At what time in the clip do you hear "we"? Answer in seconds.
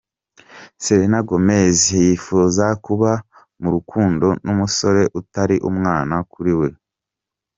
6.59-6.69